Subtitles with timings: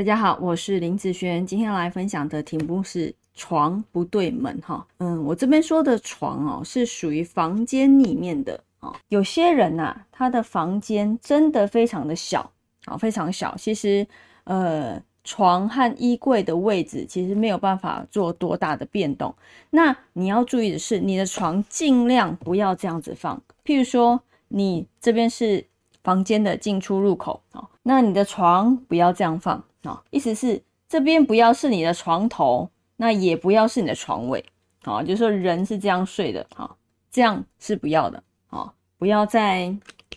[0.00, 4.86] 大家好，我是林子轩，今天来分享的题目是床不对门哈。
[4.96, 8.96] 嗯，我这边说的床哦，是属于房间里面的哦。
[9.08, 12.50] 有些人呐，他的房间真的非常的小
[12.86, 13.54] 啊，非常小。
[13.58, 14.06] 其实，
[14.44, 19.34] 呃，床和衣柜的位置其实没有办法做多大的变动。
[19.68, 23.38] 那你要注意的是，你的床尽量不要这样子放。
[23.66, 25.62] 譬如说，你这边是
[26.02, 29.62] 房间的进出入口哦，那你的床不要这样放。
[29.82, 34.44] 啊，意思是这边不要是你的床头，那也不要是你的床尾，
[34.82, 36.70] 啊，就是说人是这样睡的，啊，
[37.10, 39.74] 这样是不要的，啊，不要在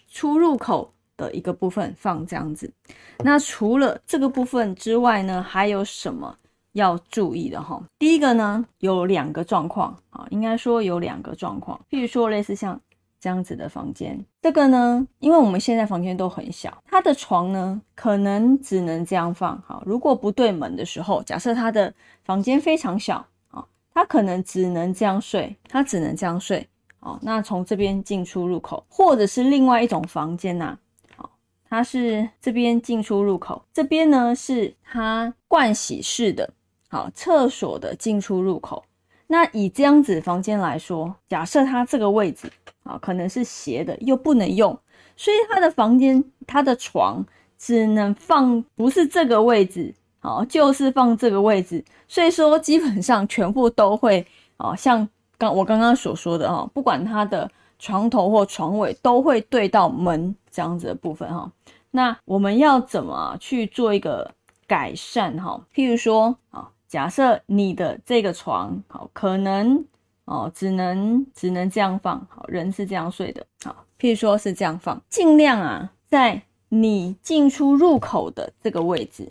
[0.09, 2.71] 出入口的一个部分放这样子。
[3.19, 6.37] 那除了这个部分之外呢，还有什么
[6.73, 7.81] 要注意的哈？
[7.97, 12.79] 第一个呢，有两个状况，啊，应该说有两个状况，譬如说类似像。
[13.23, 19.57] 这样子的房间，这个呢，因为我们现在房间都很小，他的床呢，可能只能这样放。
[19.65, 21.93] 好，如果不对门的时候，假设他的
[22.25, 26.67] 房间非常小啊，他可能只能这样睡，他只能这样睡。
[26.99, 30.77] 哦，那从这边进出入口，或者是另外一种房间呐，
[31.15, 31.29] 好，
[31.69, 36.49] 它是这边进出入口，这边呢是他盥洗室的，
[36.89, 38.83] 好，厕所的进出入口。
[39.27, 42.51] 那以这样子房间来说，假设他这个位置。
[42.83, 44.77] 啊，可能是斜的，又不能用，
[45.15, 47.25] 所以他的房间，他的床
[47.57, 51.83] 只能放不是这个位置，哦，就是放这个位置。
[52.07, 54.25] 所以说，基本上全部都会，
[54.57, 61.49] 哦，像刚我刚刚所说的哈，不管他的床头或床尾都会对到门这样子的部分哈。
[61.91, 64.29] 那我们要怎么去做一个
[64.67, 65.65] 改善哈？
[65.73, 69.85] 譬如说，啊，假设你的这个床，好，可能。
[70.25, 79.29] 哦，只能只能这样放，好，人是这样睡的，好，譬如说是这样放，尽量啊，在你进出入口的这个位置，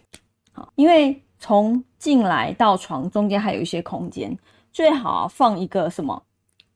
[0.52, 4.36] 好，因为从进来到床中间还有一些空间，
[4.70, 6.22] 最好放一个什么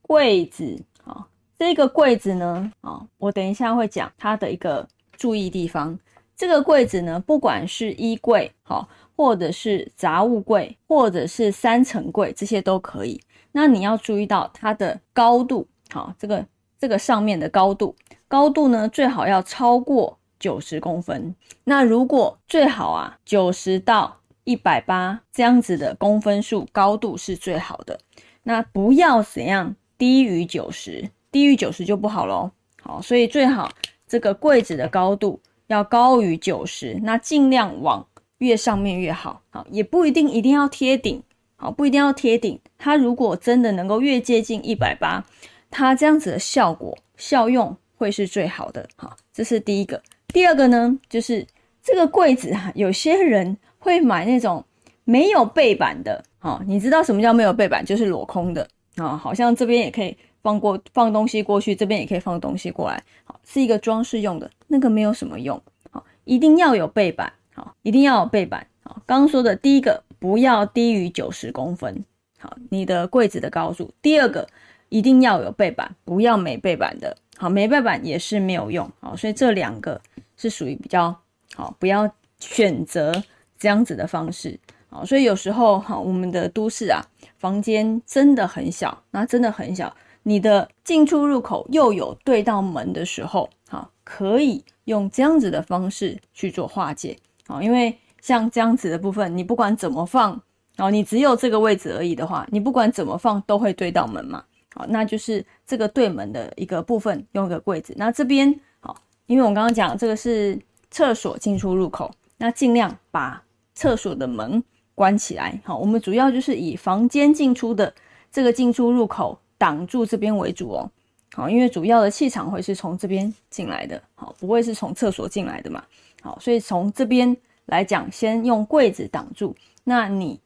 [0.00, 1.28] 柜子，好，
[1.59, 5.99] 这个柜子呢，啊，我等一下会讲它的一个注意地方，
[6.34, 13.21] 这个柜子呢，不管是衣柜，好，或者是杂物柜，或者是三层柜，这些都可以。
[13.56, 16.44] 那你要注意到它的高度，好，这个
[16.78, 17.97] 这个上面的高度，
[18.28, 21.34] 高度呢最好要超过九十公分。
[21.65, 27.99] 那如果最好啊，九十到一百八这样子的公分数高度是最好的。
[28.43, 32.50] 那不要怎样低于九十，低于九十就不好喽。
[32.83, 33.73] 好，所以最好
[34.06, 38.06] 这个柜子的高度要高于九十，那尽量往
[38.37, 39.41] 越上面越好。
[39.49, 41.23] 好，也不一定一定要贴顶。
[41.56, 42.61] 好，不一定要贴顶。
[42.77, 45.25] 它如果真的能够越接近一百八，
[45.71, 48.87] 它这样子的效果效用会是最好的。
[48.97, 50.03] 好，这是第一个。
[50.28, 51.47] 第二个呢，就是
[51.83, 54.62] 这个柜子哈，有些人会买那种
[55.05, 56.22] 没有背板的。
[56.39, 57.83] 好，你知道什么叫没有背板？
[57.83, 63.03] 就是镂空的啊，好像这边也可以放过放东西过去，这边也可以放东西过来。
[63.25, 65.59] 好，是一个装饰用的，那个没有什么用。
[65.91, 67.33] 好，一定要有背板。
[67.55, 68.67] 好，一定要有背板。
[68.84, 70.03] 好，刚刚说的第一个。
[70.19, 72.04] 不要低于九十公分，
[72.38, 73.93] 好，你的柜子的高度。
[74.00, 74.49] 第二个，
[74.88, 80.00] 一定要有背板，不要没背板的，好，没背板也是没有用，好，所以这两个
[80.37, 81.15] 是属于比较
[81.55, 83.22] 好，不要选择
[83.59, 87.05] 这样子的方式，好，所以有时候哈，我们的都市啊，
[87.38, 97.16] 房间真的很小，那真的很小，你的进出入口又有对到门的时候，好，可以用这样子的方式去做化解，
[97.47, 97.99] 好，因为。
[98.26, 100.31] 像这样子的部分，你不管怎么放，
[100.75, 104.42] 然后你只有这个位置而已的话，你不管怎么放都会对到门嘛。
[104.75, 107.94] 好，那就是这个对门的一个部分，用一个柜子。
[107.97, 110.60] 那这边好，因为我刚刚讲这个是
[110.91, 113.41] 厕所进出入口，那尽量把
[113.76, 114.60] 厕所的门
[114.97, 115.60] 关起来。
[115.62, 117.94] 好，我们主要就是以房间进出的
[118.32, 120.91] 这个进出入口挡住这边为主哦。
[121.32, 125.81] 好，因为主要的气场会是从这边进来的，好，不会是从厕所进来的嘛。
[126.22, 127.37] 好，所以从这边。
[127.66, 129.54] 来讲，先用柜子挡住。
[129.85, 130.41] 那你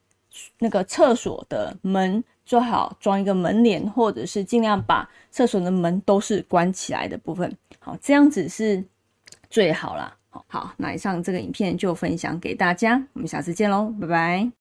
[0.58, 7.56] 那个厕所的门最好装一个门帘，或者是尽量把厕所的门都是关起来的部分。
[7.78, 8.84] 好，这样子是
[9.48, 10.16] 最好啦。
[10.28, 14.48] 好，好，那以上这个影片就分享给大家，我们下次见喽，拜拜。